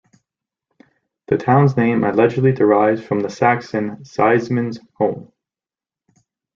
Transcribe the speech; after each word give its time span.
The 1.27 1.37
town's 1.37 1.77
name 1.77 2.03
allegedly 2.03 2.53
derives 2.53 3.03
from 3.05 3.19
the 3.19 3.29
Saxon 3.29 3.97
"Seizmond's 3.97 4.79
Home". 4.95 5.31